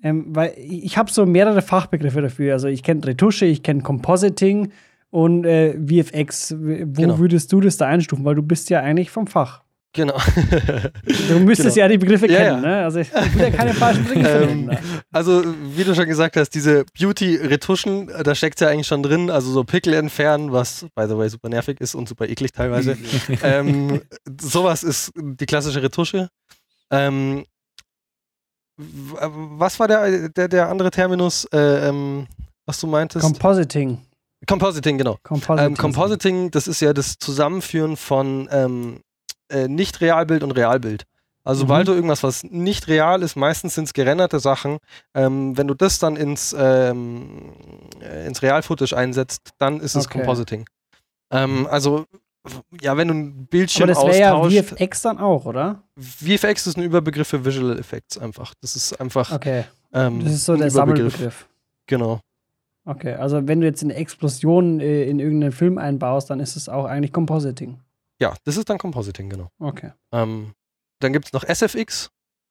[0.01, 2.53] ähm, weil ich habe so mehrere Fachbegriffe dafür.
[2.53, 4.71] Also ich kenne Retusche, ich kenne Compositing
[5.11, 6.55] und äh, VFX.
[6.57, 7.19] Wo genau.
[7.19, 8.25] würdest du das da einstufen?
[8.25, 9.61] Weil du bist ja eigentlich vom Fach.
[9.93, 10.17] Genau.
[11.27, 11.85] du müsstest genau.
[11.85, 12.77] ja die Begriffe kennen, ja, ja.
[12.77, 12.83] ne?
[12.85, 14.71] Also ich will ja keine falschen Begriffe ähm.
[15.11, 15.43] Also,
[15.75, 19.65] wie du schon gesagt hast, diese Beauty-Retuschen, da steckt ja eigentlich schon drin, also so
[19.65, 22.97] Pickel entfernen, was by the way super nervig ist und super eklig teilweise.
[23.43, 24.01] ähm,
[24.39, 26.29] sowas ist die klassische Retusche.
[26.89, 27.43] Ähm,
[28.77, 32.27] was war der, der, der andere Terminus, äh, ähm,
[32.65, 33.25] was du meintest?
[33.25, 33.99] Compositing.
[34.47, 35.17] Compositing, genau.
[35.23, 39.01] Compositing, ähm, Compositing das ist ja das Zusammenführen von ähm,
[39.49, 41.05] äh, nicht Realbild und Realbild.
[41.43, 41.67] Also, mhm.
[41.67, 44.77] sobald du irgendwas, was nicht real ist, meistens sind es gerenderte Sachen,
[45.15, 47.53] ähm, wenn du das dann ins, ähm,
[47.99, 50.19] äh, ins Real-Footage einsetzt, dann ist es okay.
[50.19, 50.65] Compositing.
[51.31, 52.05] Ähm, also,
[52.81, 55.83] ja, wenn du ein Bildschirm Aber das wäre ja VFX dann auch, oder?
[55.97, 58.53] VFX ist ein Überbegriff für Visual Effects einfach.
[58.61, 59.31] Das ist einfach.
[59.31, 59.65] Okay.
[59.93, 61.47] Ähm, das ist so der Sammelbegriff.
[61.87, 62.19] Genau.
[62.85, 66.67] Okay, also wenn du jetzt eine Explosion äh, in irgendeinen Film einbaust, dann ist es
[66.67, 67.79] auch eigentlich Compositing.
[68.19, 69.49] Ja, das ist dann Compositing, genau.
[69.59, 69.91] Okay.
[70.11, 70.53] Ähm,
[70.99, 72.09] dann gibt es noch SFX.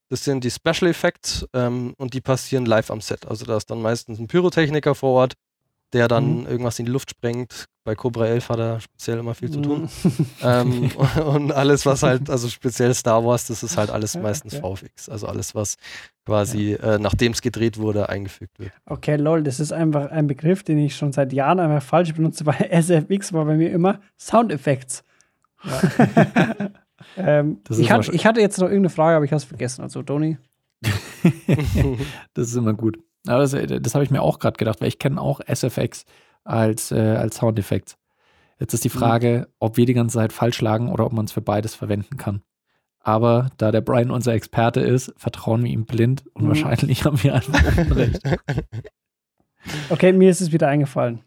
[0.08, 3.26] Das sind die Special Effects ähm, und die passieren live am Set.
[3.28, 5.34] Also da ist dann meistens ein Pyrotechniker vor Ort,
[5.92, 6.46] der dann mhm.
[6.46, 7.66] irgendwas in die Luft sprengt.
[7.82, 9.88] Bei Cobra 11 hat er speziell immer viel zu tun.
[10.02, 10.26] Mhm.
[10.42, 10.90] ähm,
[11.26, 14.86] und alles, was halt, also speziell Star Wars, das ist halt alles meistens okay.
[14.86, 15.08] VFX.
[15.08, 15.76] Also alles, was
[16.24, 16.94] quasi, ja.
[16.94, 18.72] äh, nachdem es gedreht wurde, eingefügt wird.
[18.86, 22.46] Okay, lol, das ist einfach ein Begriff, den ich schon seit Jahren einfach falsch benutze,
[22.46, 25.02] weil SFX war bei mir immer Sound Effects.
[25.64, 26.70] Ja.
[27.16, 29.82] ähm, ich, hat, ich, hatte jetzt noch irgendeine Frage, aber ich habe es vergessen.
[29.82, 30.38] Also, Toni.
[32.34, 32.98] das ist immer gut.
[33.26, 36.04] Aber das, das habe ich mir auch gerade gedacht, weil ich kenne auch SFX
[36.44, 37.96] als, äh, als Soundeffekt.
[38.58, 38.98] Jetzt ist die mhm.
[38.98, 39.52] Frage, mhm.
[39.58, 42.42] ob wir die ganze Zeit falsch lagen oder ob man es für beides verwenden kann.
[43.02, 46.48] Aber da der Brian unser Experte ist, vertrauen wir ihm blind und mhm.
[46.48, 48.20] wahrscheinlich haben wir einfach Unrecht.
[49.90, 51.20] Okay, mir ist es wieder eingefallen.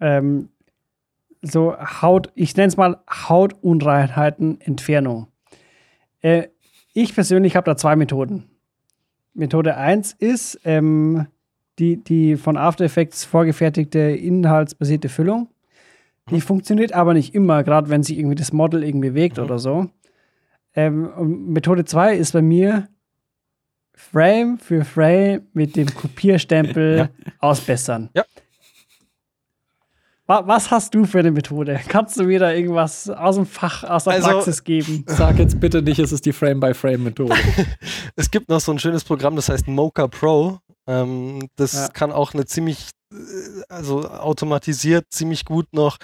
[0.00, 0.48] Ähm,
[1.42, 5.26] so Haut, ich nenne es mal Hautunreinheiten Entfernung.
[6.20, 6.48] Äh,
[6.92, 8.48] ich persönlich habe da zwei Methoden.
[9.34, 11.26] Methode 1 ist ähm,
[11.78, 15.48] die, die von After Effects vorgefertigte inhaltsbasierte Füllung.
[16.30, 16.40] Die mhm.
[16.40, 19.44] funktioniert aber nicht immer, gerade wenn sich irgendwie das Model irgendwie bewegt mhm.
[19.44, 19.90] oder so.
[20.74, 22.88] Ähm, Methode 2 ist bei mir
[23.94, 27.08] Frame für Frame mit dem Kopierstempel ja.
[27.38, 28.10] ausbessern.
[28.14, 28.24] Ja.
[30.26, 31.78] Was hast du für eine Methode?
[31.86, 35.04] Kannst du mir da irgendwas aus dem Fach, aus der also, Praxis geben?
[35.08, 37.34] Sag jetzt bitte nicht, es ist die Frame-by-Frame-Methode.
[38.16, 40.60] es gibt noch so ein schönes Programm, das heißt Mocha Pro.
[40.86, 41.88] Ähm, das ja.
[41.88, 42.88] kann auch eine ziemlich,
[43.68, 45.98] also automatisiert ziemlich gut noch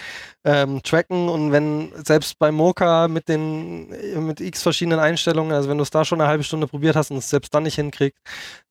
[0.44, 3.88] ähm, tracken und wenn selbst bei Mocha mit den
[4.27, 7.11] mit x verschiedenen Einstellungen, also wenn du es da schon eine halbe Stunde probiert hast
[7.11, 8.20] und es selbst dann nicht hinkriegst,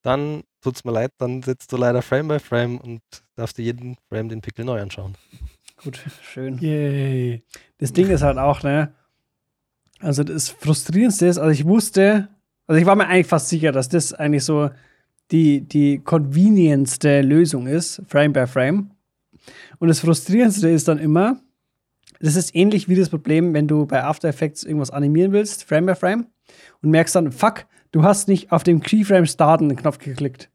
[0.02, 3.02] dann tut's mir leid, dann sitzt du leider Frame by Frame und
[3.36, 5.16] darfst dir jeden Frame den Pickel neu anschauen.
[5.84, 6.58] Gut, schön.
[6.60, 7.44] Yay.
[7.78, 8.94] Das Ding ist halt auch, ne?
[10.00, 12.30] Also das Frustrierendste ist, also ich wusste,
[12.68, 14.70] also ich war mir eigentlich fast sicher, dass das eigentlich so
[15.32, 18.92] die, die convenientste Lösung ist, Frame by Frame.
[19.80, 21.40] Und das Frustrierendste ist dann immer,
[22.20, 25.86] das ist ähnlich wie das Problem, wenn du bei After Effects irgendwas animieren willst, Frame
[25.86, 26.28] by Frame,
[26.82, 30.50] und merkst dann, fuck, du hast nicht auf dem Keyframe starten Knopf geklickt.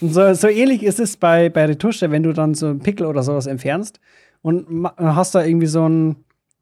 [0.00, 3.06] Und so, so ähnlich ist es bei, bei Retusche, wenn du dann so einen Pickel
[3.06, 4.00] oder sowas entfernst
[4.42, 6.16] und hast da irgendwie so ein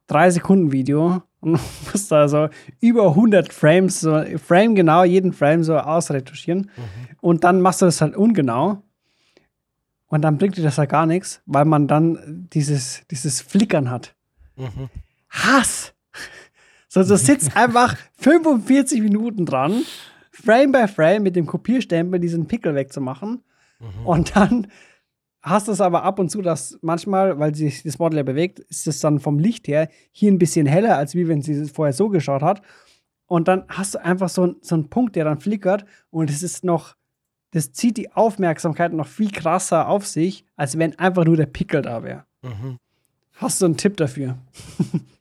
[0.09, 1.53] 3-Sekunden-Video und
[1.93, 2.49] musst da so
[2.81, 6.71] über 100 Frames, so Frame genau, jeden Frame so ausretuschieren.
[6.77, 7.17] Mhm.
[7.21, 8.83] Und dann machst du das halt ungenau.
[10.07, 14.15] Und dann bringt dir das halt gar nichts, weil man dann dieses, dieses Flickern hat.
[14.57, 14.89] Mhm.
[15.29, 15.93] Hass!
[16.89, 19.83] So, du sitzt einfach 45 Minuten dran,
[20.31, 23.43] Frame by Frame mit dem Kopierstempel diesen Pickel wegzumachen.
[23.81, 24.07] Mhm.
[24.07, 24.67] Und dann
[25.43, 28.61] hast du es aber ab und zu, dass manchmal, weil sich das Model ja bewegt,
[28.61, 31.71] ist es dann vom Licht her hier ein bisschen heller, als wie wenn sie es
[31.71, 32.63] vorher so geschaut hat.
[33.27, 36.65] Und dann hast du einfach so, so einen Punkt, der dann flickert und es ist
[36.65, 36.97] noch,
[37.51, 41.83] das zieht die Aufmerksamkeit noch viel krasser auf sich, als wenn einfach nur der Pickel
[41.83, 42.25] da wäre.
[42.43, 42.79] Mhm.
[43.35, 44.39] Hast du einen Tipp dafür?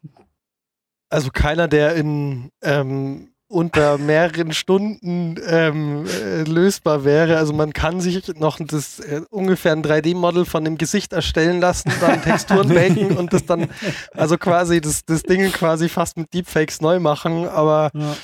[1.11, 7.37] Also keiner, der in ähm, unter mehreren Stunden ähm, äh, lösbar wäre.
[7.37, 11.91] Also man kann sich noch das äh, ungefähr ein 3D-Model von dem Gesicht erstellen lassen,
[11.99, 13.67] dann Texturen baken und das dann,
[14.13, 18.15] also quasi das, das Ding quasi fast mit Deepfakes neu machen, aber ja.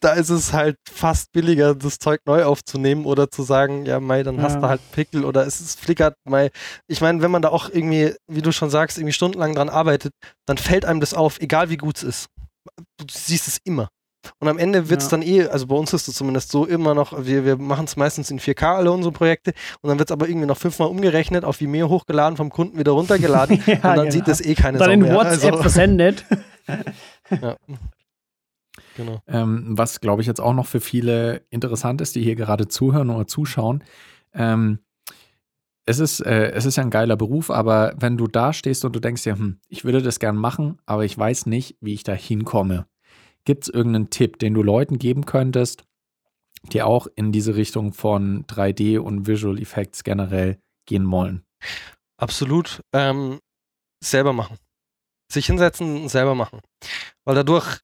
[0.00, 4.22] da ist es halt fast billiger, das Zeug neu aufzunehmen oder zu sagen, ja, Mai,
[4.22, 4.42] dann ja.
[4.42, 6.50] hast du halt Pickel oder es ist flickert, Mai.
[6.88, 10.12] Ich meine, wenn man da auch irgendwie, wie du schon sagst, irgendwie stundenlang dran arbeitet,
[10.46, 12.26] dann fällt einem das auf, egal wie gut es ist.
[12.98, 13.88] Du siehst es immer.
[14.40, 15.10] Und am Ende wird es ja.
[15.12, 17.96] dann eh, also bei uns ist es zumindest so immer noch, wir, wir machen es
[17.96, 21.44] meistens in 4K alle unsere Projekte und dann wird es aber irgendwie noch fünfmal umgerechnet,
[21.44, 24.10] auf Vimeo hochgeladen, vom Kunden wieder runtergeladen ja, und dann genau.
[24.10, 25.14] sieht das eh keine dann Sau in mehr.
[25.14, 25.56] WhatsApp also.
[25.62, 26.24] versendet.
[27.30, 27.56] ja.
[28.96, 29.22] Genau.
[29.28, 33.10] Ähm, was, glaube ich, jetzt auch noch für viele interessant ist, die hier gerade zuhören
[33.10, 33.84] oder zuschauen.
[34.34, 34.80] Ähm,
[35.86, 38.94] es ist, äh, es ist ja ein geiler Beruf, aber wenn du da stehst und
[38.94, 42.02] du denkst dir, hm, ich würde das gern machen, aber ich weiß nicht, wie ich
[42.02, 42.86] da hinkomme.
[43.48, 45.84] Gibt es irgendeinen Tipp, den du Leuten geben könntest,
[46.64, 51.46] die auch in diese Richtung von 3D und Visual Effects generell gehen wollen?
[52.18, 52.82] Absolut.
[52.92, 53.40] Ähm,
[54.04, 54.58] selber machen.
[55.32, 56.60] Sich hinsetzen und selber machen.
[57.24, 57.78] Weil dadurch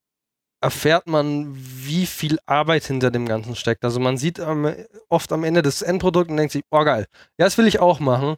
[0.60, 3.84] erfährt man, wie viel Arbeit hinter dem Ganzen steckt.
[3.84, 4.70] Also man sieht ähm,
[5.08, 7.06] oft am Ende das Endprodukt und denkt sich, oh geil,
[7.38, 8.36] ja, das will ich auch machen.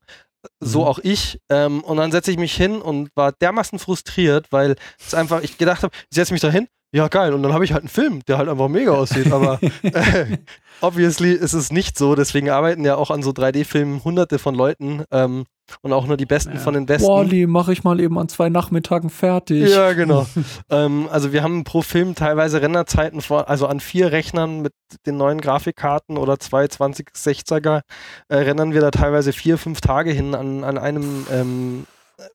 [0.60, 0.86] So mhm.
[0.86, 1.40] auch ich.
[1.48, 5.58] Ähm, und dann setze ich mich hin und war dermaßen frustriert, weil es einfach, ich
[5.58, 7.90] gedacht habe, ich setze mich da hin, ja geil, und dann habe ich halt einen
[7.90, 10.38] Film, der halt einfach mega aussieht, aber äh,
[10.80, 15.04] obviously ist es nicht so, deswegen arbeiten ja auch an so 3D-Filmen hunderte von Leuten
[15.11, 15.44] ähm,
[15.82, 16.59] und auch nur die Besten ja.
[16.59, 17.06] von den Besten.
[17.06, 19.68] Wally, mache ich mal eben an zwei Nachmittagen fertig.
[19.68, 20.26] Ja, genau.
[20.70, 24.72] ähm, also wir haben pro Film teilweise Renderzeiten vor, also an vier Rechnern mit
[25.04, 27.82] den neuen Grafikkarten oder zwei 2060er
[28.28, 31.87] äh, rendern wir da teilweise vier, fünf Tage hin an, an einem ähm,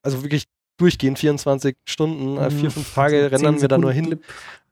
[0.04, 0.46] also wirklich
[0.82, 2.72] durchgehend 24 Stunden, äh, vier, mhm.
[2.72, 4.20] fünf Tage rennen wir da nur hin.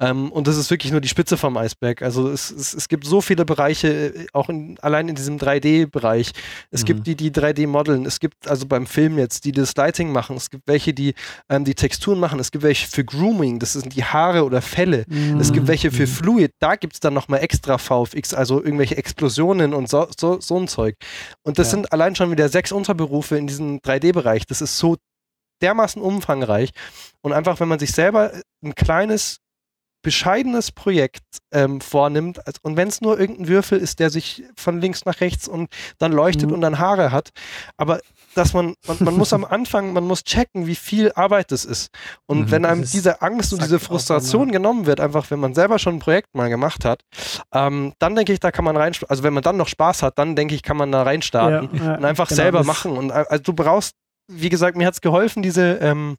[0.01, 2.01] Ähm, und das ist wirklich nur die Spitze vom Eisberg.
[2.01, 6.31] Also es, es, es gibt so viele Bereiche, äh, auch in, allein in diesem 3D-Bereich.
[6.71, 6.85] Es mhm.
[6.85, 10.49] gibt die, die 3D-Modeln, es gibt also beim Film jetzt, die das Lighting machen, es
[10.49, 11.15] gibt welche, die
[11.49, 15.03] ähm, die Texturen machen, es gibt welche für Grooming, das sind die Haare oder Felle.
[15.07, 15.39] Mhm.
[15.39, 16.07] Es gibt welche für mhm.
[16.07, 20.57] Fluid, da gibt es dann nochmal extra VFX, also irgendwelche Explosionen und so, so, so
[20.57, 20.95] ein Zeug.
[21.43, 21.71] Und das ja.
[21.71, 24.45] sind allein schon wieder sechs Unterberufe in diesem 3D-Bereich.
[24.45, 24.95] Das ist so
[25.61, 26.71] dermaßen umfangreich.
[27.21, 28.31] Und einfach, wenn man sich selber
[28.63, 29.39] ein kleines,
[30.01, 34.79] bescheidenes Projekt ähm, vornimmt, als, und wenn es nur irgendein Würfel ist, der sich von
[34.79, 36.55] links nach rechts und dann leuchtet mhm.
[36.55, 37.31] und dann Haare hat,
[37.75, 37.99] aber
[38.33, 41.89] dass man, man, man muss am Anfang, man muss checken, wie viel Arbeit das ist.
[42.27, 45.79] Und mhm, wenn einem diese Angst und diese Frustration genommen wird, einfach wenn man selber
[45.79, 47.01] schon ein Projekt mal gemacht hat,
[47.53, 50.17] ähm, dann denke ich, da kann man rein, also wenn man dann noch Spaß hat,
[50.17, 52.97] dann denke ich, kann man da reinstarten ja, ja, und einfach genau, selber machen.
[52.97, 53.95] Und äh, also du brauchst
[54.29, 56.17] wie gesagt, mir hat es geholfen, diese ähm,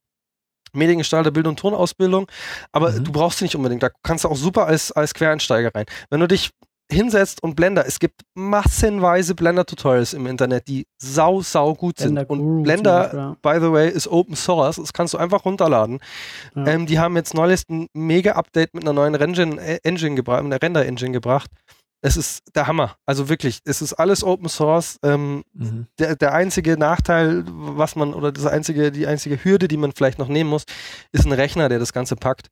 [0.72, 2.26] Mediengestalter Bild- und Tonausbildung,
[2.72, 3.04] aber mhm.
[3.04, 3.82] du brauchst sie nicht unbedingt.
[3.82, 5.86] Da kannst du auch super als, als Quereinsteiger rein.
[6.10, 6.50] Wenn du dich
[6.92, 12.14] hinsetzt und Blender, es gibt massenweise Blender-Tutorials im Internet, die sau, sau gut sind.
[12.14, 14.76] Blender und Blender, by the way, ist Open Source.
[14.76, 16.00] Das kannst du einfach runterladen.
[16.54, 16.66] Ja.
[16.66, 20.60] Ähm, die haben jetzt neulich ein Mega-Update mit einer neuen Engine, äh, Engine gebracht, einer
[20.60, 21.50] Render-Engine gebracht
[22.02, 22.96] es ist der Hammer.
[23.06, 24.98] Also wirklich, es ist alles Open Source.
[25.02, 25.86] Ähm, mhm.
[25.98, 30.18] der, der einzige Nachteil, was man, oder das einzige, die einzige Hürde, die man vielleicht
[30.18, 30.64] noch nehmen muss,
[31.12, 32.48] ist ein Rechner, der das Ganze packt.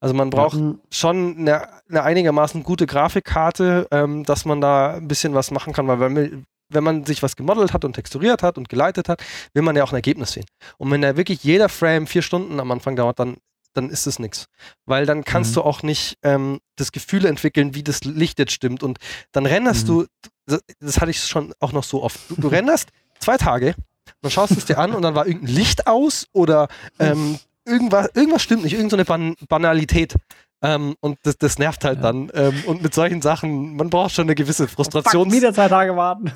[0.00, 0.80] Also man braucht mhm.
[0.90, 5.86] schon eine, eine, einigermaßen gute Grafikkarte, ähm, dass man da ein bisschen was machen kann,
[5.86, 9.22] weil wenn, wenn man sich was gemodelt hat und texturiert hat und geleitet hat,
[9.54, 10.46] will man ja auch ein Ergebnis sehen.
[10.78, 13.36] Und wenn da wirklich jeder Frame vier Stunden am Anfang dauert, dann
[13.74, 14.46] dann ist es nichts.
[14.86, 15.54] Weil dann kannst mhm.
[15.54, 18.82] du auch nicht ähm, das Gefühl entwickeln, wie das Licht jetzt stimmt.
[18.82, 18.98] Und
[19.32, 20.06] dann rennerst mhm.
[20.46, 22.18] du, das, hatte ich schon auch noch so oft.
[22.28, 23.74] Du, du rennerst zwei Tage,
[24.20, 28.10] dann schaust du es dir an und dann war irgendein Licht aus oder ähm, irgendwas,
[28.14, 30.14] irgendwas stimmt nicht, irgendeine Ban Banalität.
[30.62, 32.02] Ähm, und das, das, nervt halt ja.
[32.02, 32.30] dann.
[32.34, 35.32] Ähm, und mit solchen Sachen, man braucht schon eine gewisse Frustration.
[35.32, 36.32] Wieder zwei Tage warten.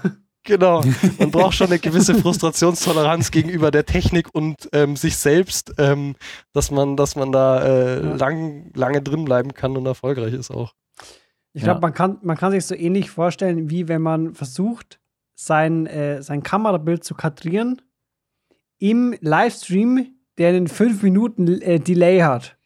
[0.46, 0.82] Genau.
[1.18, 6.14] Man braucht schon eine gewisse Frustrationstoleranz gegenüber der Technik und ähm, sich selbst, ähm,
[6.52, 10.72] dass man, dass man da äh, lang, lange drin bleiben kann und erfolgreich ist auch.
[11.52, 11.80] Ich glaube, ja.
[11.80, 15.00] man, kann, man kann sich so ähnlich vorstellen, wie wenn man versucht,
[15.34, 17.82] sein, äh, sein Kamerabild zu kadrieren
[18.78, 20.06] im Livestream,
[20.38, 22.56] der einen 5 Minuten äh, Delay hat.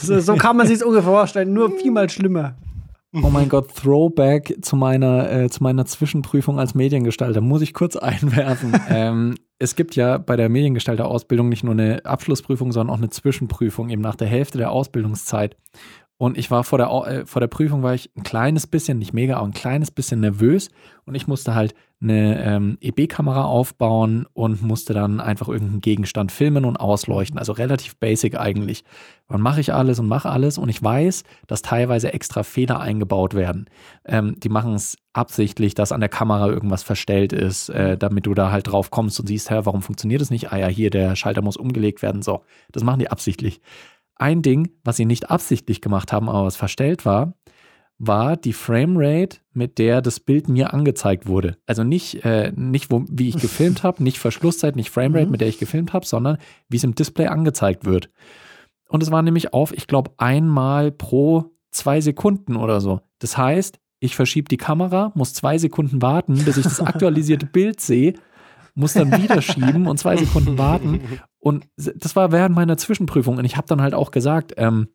[0.00, 2.56] so, so, kann man sich ungefähr vorstellen, nur viermal schlimmer.
[3.22, 7.40] Oh mein Gott, Throwback zu meiner, äh, zu meiner Zwischenprüfung als Mediengestalter.
[7.40, 8.78] Muss ich kurz einwerfen.
[8.88, 13.88] ähm, es gibt ja bei der Mediengestalter-Ausbildung nicht nur eine Abschlussprüfung, sondern auch eine Zwischenprüfung,
[13.88, 15.56] eben nach der Hälfte der Ausbildungszeit.
[16.16, 19.12] Und ich war vor der, äh, vor der Prüfung, war ich ein kleines bisschen, nicht
[19.12, 20.70] mega, aber ein kleines bisschen nervös.
[21.04, 26.64] Und ich musste halt eine ähm, EB-Kamera aufbauen und musste dann einfach irgendeinen Gegenstand filmen
[26.64, 27.38] und ausleuchten.
[27.38, 28.84] Also relativ basic eigentlich.
[29.28, 33.34] Dann mache ich alles und mache alles und ich weiß, dass teilweise extra Fehler eingebaut
[33.34, 33.70] werden.
[34.04, 38.34] Ähm, die machen es absichtlich, dass an der Kamera irgendwas verstellt ist, äh, damit du
[38.34, 40.52] da halt drauf kommst und siehst, hä, warum funktioniert das nicht?
[40.52, 42.22] Ah ja, hier, der Schalter muss umgelegt werden.
[42.22, 43.60] So, das machen die absichtlich.
[44.16, 47.34] Ein Ding, was sie nicht absichtlich gemacht haben, aber was verstellt war,
[47.98, 51.56] war die Framerate, mit der das Bild mir angezeigt wurde.
[51.66, 55.32] Also nicht, äh, nicht wo, wie ich gefilmt habe, nicht Verschlusszeit, nicht Framerate, mhm.
[55.32, 58.10] mit der ich gefilmt habe, sondern wie es im Display angezeigt wird.
[58.88, 63.00] Und es war nämlich auf, ich glaube, einmal pro zwei Sekunden oder so.
[63.18, 67.80] Das heißt, ich verschiebe die Kamera, muss zwei Sekunden warten, bis ich das aktualisierte Bild
[67.80, 68.14] sehe,
[68.74, 71.00] muss dann wieder schieben und zwei Sekunden warten.
[71.38, 73.38] Und das war während meiner Zwischenprüfung.
[73.38, 74.88] Und ich habe dann halt auch gesagt, ähm,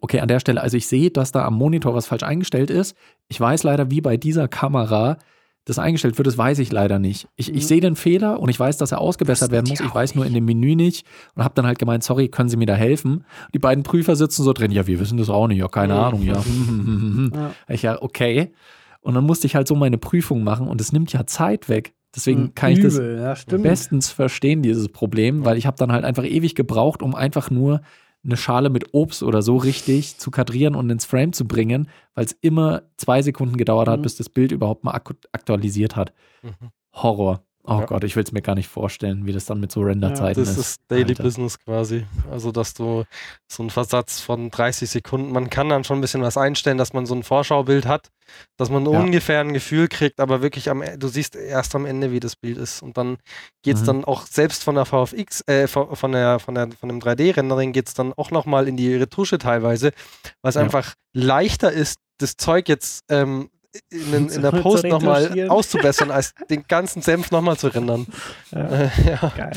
[0.00, 2.96] okay, an der Stelle, also ich sehe, dass da am Monitor was falsch eingestellt ist.
[3.28, 5.18] Ich weiß leider, wie bei dieser Kamera
[5.66, 7.28] das eingestellt wird, das weiß ich leider nicht.
[7.36, 7.68] Ich, ich mhm.
[7.68, 9.80] sehe den Fehler und ich weiß, dass er ausgebessert werden muss.
[9.80, 12.56] Ich weiß nur in dem Menü nicht und habe dann halt gemeint, sorry, können Sie
[12.56, 13.24] mir da helfen?
[13.52, 16.00] Die beiden Prüfer sitzen so drin, ja, wir wissen das auch nicht, ja, keine mhm.
[16.00, 16.34] Ahnung, ja.
[17.34, 17.50] ja.
[17.68, 18.52] Ich ja, okay.
[19.00, 21.94] Und dann musste ich halt so meine Prüfung machen und es nimmt ja Zeit weg.
[22.14, 22.54] Deswegen mhm.
[22.54, 26.54] kann ich das ja, bestens verstehen, dieses Problem, weil ich habe dann halt einfach ewig
[26.54, 27.82] gebraucht, um einfach nur
[28.24, 32.26] eine Schale mit Obst oder so richtig zu kadrieren und ins Frame zu bringen, weil
[32.26, 34.02] es immer zwei Sekunden gedauert hat, mhm.
[34.02, 35.00] bis das Bild überhaupt mal
[35.32, 36.12] aktualisiert hat.
[36.42, 36.70] Mhm.
[36.92, 37.44] Horror.
[37.64, 37.84] Oh ja.
[37.84, 40.48] Gott, ich will es mir gar nicht vorstellen, wie das dann mit so Renderzeiten ja,
[40.48, 40.58] das ist.
[40.58, 41.22] Das ist Daily Alter.
[41.22, 42.06] Business quasi.
[42.30, 43.04] Also, dass du
[43.48, 46.94] so einen Versatz von 30 Sekunden, man kann dann schon ein bisschen was einstellen, dass
[46.94, 48.08] man so ein Vorschaubild hat,
[48.56, 48.98] dass man ja.
[48.98, 52.34] ungefähr ein Gefühl kriegt, aber wirklich am e, du siehst erst am Ende, wie das
[52.34, 52.82] Bild ist.
[52.82, 53.18] Und dann
[53.62, 53.86] geht es mhm.
[53.86, 57.88] dann auch selbst von der VFX, äh, von, der, von, der, von dem 3D-Rendering geht
[57.88, 59.92] es dann auch nochmal in die Retusche teilweise,
[60.40, 63.50] weil es einfach leichter ist, das Zeug jetzt ähm,
[63.90, 68.06] in, in der Post nochmal auszubessern, als den ganzen Senf nochmal zu rendern.
[68.50, 68.66] Ja.
[68.66, 69.32] Äh, ja.
[69.36, 69.56] Geil.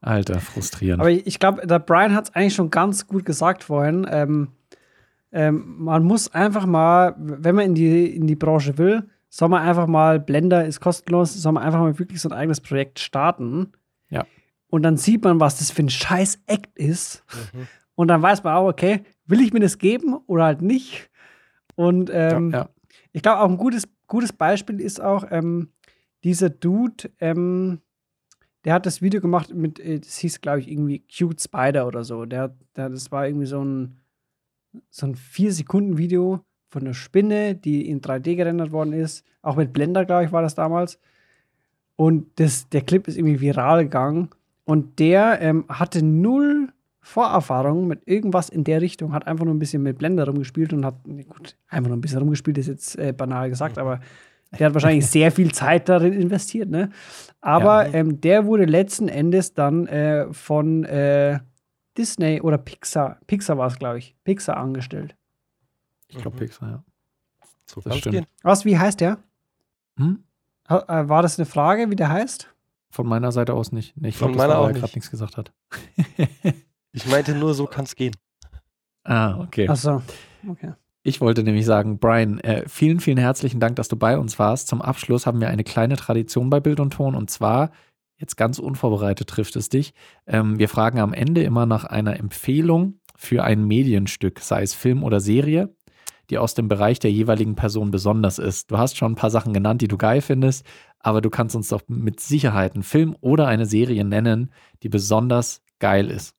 [0.00, 1.00] Alter, frustrierend.
[1.00, 4.06] Aber ich glaube, der Brian hat es eigentlich schon ganz gut gesagt vorhin.
[4.10, 4.48] Ähm,
[5.30, 9.62] ähm, man muss einfach mal, wenn man in die, in die Branche will, soll man
[9.62, 13.72] einfach mal, Blender ist kostenlos, soll man einfach mal wirklich so ein eigenes Projekt starten.
[14.10, 14.26] Ja.
[14.68, 17.24] Und dann sieht man, was das für ein scheiß Act ist.
[17.54, 17.68] Mhm.
[17.94, 21.10] Und dann weiß man auch, okay, will ich mir das geben oder halt nicht?
[21.74, 22.68] Und ähm, ja, ja.
[23.12, 25.70] ich glaube, auch ein gutes, gutes Beispiel ist auch ähm,
[26.24, 27.80] dieser Dude, ähm,
[28.64, 32.04] der hat das Video gemacht mit, äh, das hieß, glaube ich, irgendwie Cute Spider oder
[32.04, 32.24] so.
[32.24, 33.96] Der, der, das war irgendwie so ein,
[34.90, 39.24] so ein 4-Sekunden-Video von einer Spinne, die in 3D gerendert worden ist.
[39.42, 40.98] Auch mit Blender, glaube ich, war das damals.
[41.96, 44.30] Und das, der Clip ist irgendwie viral gegangen.
[44.64, 46.72] Und der ähm, hatte null
[47.04, 50.86] Vorerfahrung mit irgendwas in der Richtung, hat einfach nur ein bisschen mit Blender rumgespielt und
[50.86, 53.98] hat, gut, einfach nur ein bisschen rumgespielt, ist jetzt äh, banal gesagt, aber
[54.56, 56.90] der hat wahrscheinlich sehr viel Zeit darin investiert, ne?
[57.40, 57.94] Aber ja.
[57.94, 61.40] ähm, der wurde letzten Endes dann äh, von äh,
[61.98, 65.16] Disney oder Pixar, Pixar war es, glaube ich, Pixar angestellt.
[66.06, 66.40] Ich glaube mhm.
[66.40, 66.84] Pixar, ja.
[67.66, 68.28] So das stimmt.
[68.42, 69.18] Was, wie heißt der?
[69.96, 70.22] Hm?
[70.68, 72.48] Äh, war das eine Frage, wie der heißt?
[72.90, 73.96] Von meiner Seite aus nicht.
[73.96, 75.52] Nee, ich glaube, dass er gerade nichts gesagt hat.
[76.92, 78.14] Ich meinte nur, so kann es gehen.
[79.04, 79.66] Ah, okay.
[79.68, 80.02] Ach so,
[80.48, 80.72] okay.
[81.02, 84.68] Ich wollte nämlich sagen, Brian, äh, vielen, vielen herzlichen Dank, dass du bei uns warst.
[84.68, 87.72] Zum Abschluss haben wir eine kleine Tradition bei Bild und Ton und zwar,
[88.18, 89.94] jetzt ganz unvorbereitet trifft es dich,
[90.26, 95.02] ähm, wir fragen am Ende immer nach einer Empfehlung für ein Medienstück, sei es Film
[95.02, 95.74] oder Serie,
[96.30, 98.70] die aus dem Bereich der jeweiligen Person besonders ist.
[98.70, 100.64] Du hast schon ein paar Sachen genannt, die du geil findest,
[101.00, 104.52] aber du kannst uns doch mit Sicherheit einen Film oder eine Serie nennen,
[104.84, 106.36] die besonders geil ist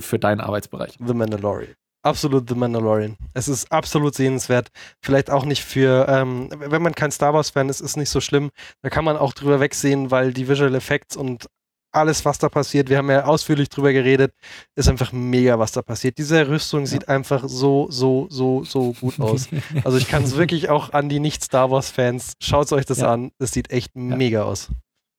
[0.00, 0.96] für deinen Arbeitsbereich?
[1.04, 1.74] The Mandalorian.
[2.02, 3.16] Absolut The Mandalorian.
[3.32, 4.68] Es ist absolut sehenswert.
[5.00, 8.50] Vielleicht auch nicht für, ähm, wenn man kein Star Wars-Fan ist, ist nicht so schlimm.
[8.82, 11.46] Da kann man auch drüber wegsehen, weil die Visual Effects und
[11.94, 14.34] alles, was da passiert, wir haben ja ausführlich drüber geredet,
[14.74, 16.18] ist einfach mega, was da passiert.
[16.18, 19.48] Diese Rüstung sieht einfach so, so, so, so gut aus.
[19.84, 23.12] Also ich kann es wirklich auch an die Nicht-Star Wars-Fans, schaut euch das ja.
[23.12, 24.00] an, es sieht echt ja.
[24.02, 24.70] mega aus.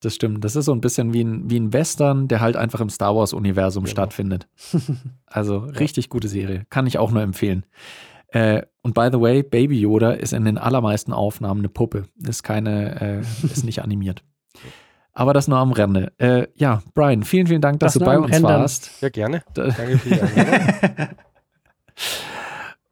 [0.06, 0.44] Das stimmt.
[0.44, 3.16] Das ist so ein bisschen wie ein, wie ein Western, der halt einfach im Star
[3.16, 3.92] Wars-Universum genau.
[3.92, 4.48] stattfindet.
[5.26, 6.66] Also richtig gute Serie.
[6.70, 7.66] Kann ich auch nur empfehlen.
[8.28, 12.04] Äh, und by the way, Baby Yoda ist in den allermeisten Aufnahmen eine Puppe.
[12.26, 14.24] Ist keine, äh, ist nicht animiert.
[15.12, 16.14] Aber das nur am Rande.
[16.20, 18.62] Äh, ja, Brian, vielen, vielen Dank, dass das du bei uns Rendern.
[18.62, 19.02] warst.
[19.02, 19.44] Ja, gerne.
[19.56, 21.08] Danke für die Einladung.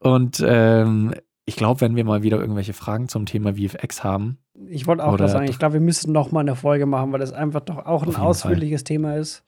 [0.00, 1.14] Und ähm,
[1.46, 5.18] ich glaube, wenn wir mal wieder irgendwelche Fragen zum Thema VFX haben, ich wollte auch
[5.18, 7.84] was sagen, ich glaube, wir müssten noch mal eine Folge machen, weil das einfach doch
[7.84, 8.84] auch ein ausführliches Fall.
[8.84, 9.44] Thema ist.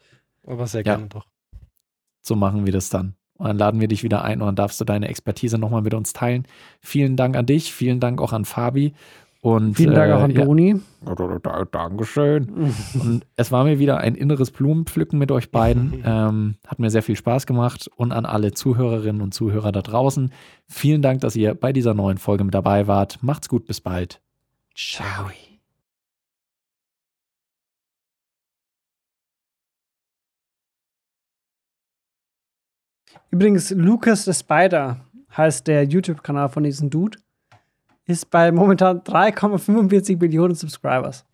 [0.47, 1.09] Aber sehr gerne ja.
[1.09, 1.27] doch.
[2.23, 3.15] So machen wir das dann.
[3.39, 5.95] Und dann laden wir dich wieder ein und dann darfst du deine Expertise nochmal mit
[5.95, 6.47] uns teilen.
[6.81, 8.95] Vielen Dank an dich, vielen Dank auch an Fabi.
[9.47, 10.75] Und, vielen Dank äh, auch an Doni.
[11.07, 11.65] Ja.
[11.71, 12.49] Dankeschön.
[13.01, 16.03] und es war mir wieder ein inneres Blumenpflücken mit euch beiden.
[16.05, 17.89] ähm, hat mir sehr viel Spaß gemacht.
[17.95, 20.33] Und an alle Zuhörerinnen und Zuhörer da draußen,
[20.67, 23.23] vielen Dank, dass ihr bei dieser neuen Folge mit dabei wart.
[23.23, 24.21] Macht's gut, bis bald.
[24.75, 25.31] Ciao.
[33.31, 35.05] Übrigens, Lucas the Spider
[35.37, 37.19] heißt der YouTube-Kanal von diesem Dude.
[38.07, 41.25] Ist bei momentan 3,45 Millionen Subscribers.